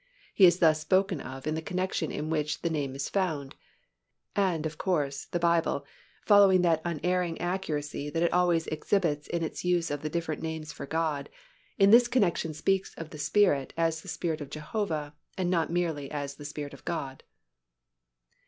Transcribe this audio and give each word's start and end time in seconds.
He 0.33 0.47
is 0.47 0.57
thus 0.57 0.81
spoken 0.81 1.21
of 1.21 1.45
in 1.45 1.53
the 1.53 1.61
connection 1.61 2.11
in 2.11 2.31
which 2.31 2.63
the 2.63 2.71
name 2.71 2.95
is 2.95 3.07
found; 3.07 3.53
and, 4.35 4.65
of 4.65 4.79
course, 4.79 5.25
the 5.25 5.37
Bible, 5.37 5.85
following 6.25 6.63
that 6.63 6.81
unerring 6.83 7.39
accuracy 7.39 8.09
that 8.09 8.23
it 8.23 8.33
always 8.33 8.65
exhibits 8.65 9.27
in 9.27 9.43
its 9.43 9.63
use 9.63 9.91
of 9.91 10.01
the 10.01 10.09
different 10.09 10.41
names 10.41 10.73
for 10.73 10.87
God, 10.87 11.29
in 11.77 11.91
this 11.91 12.07
connection 12.07 12.55
speaks 12.55 12.95
of 12.95 13.11
the 13.11 13.19
Spirit 13.19 13.73
as 13.77 14.01
the 14.01 14.07
Spirit 14.07 14.41
of 14.41 14.49
Jehovah 14.49 15.13
and 15.37 15.51
not 15.51 15.69
merely 15.71 16.09
as 16.09 16.33
the 16.33 16.45
Spirit 16.45 16.73
of 16.73 16.83
God. 16.83 17.23